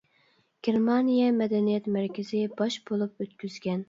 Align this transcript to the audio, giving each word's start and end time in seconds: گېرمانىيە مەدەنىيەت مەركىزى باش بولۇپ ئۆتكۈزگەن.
گېرمانىيە 0.67 1.27
مەدەنىيەت 1.41 1.89
مەركىزى 1.97 2.39
باش 2.63 2.79
بولۇپ 2.91 3.23
ئۆتكۈزگەن. 3.27 3.79